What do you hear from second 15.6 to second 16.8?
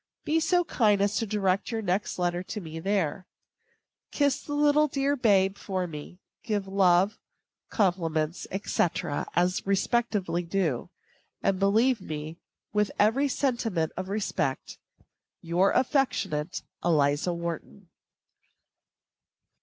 affectionate